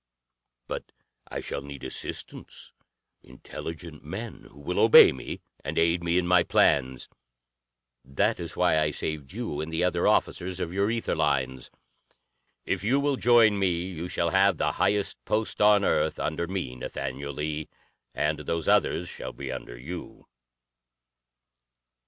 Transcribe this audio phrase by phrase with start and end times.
[0.67, 0.93] "But
[1.29, 2.73] I shall need assistance,
[3.21, 7.07] intelligent men who will obey me and aid me in my plans.
[8.03, 11.69] That is why I saved you and the other officers of your ether lines.
[12.65, 16.75] If you will join me, you shall have the highest post on Earth under me,
[16.75, 17.69] Nathaniel Lee,
[18.15, 20.25] and those others shall be under you."